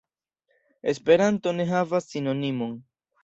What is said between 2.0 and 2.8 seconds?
sinonimon.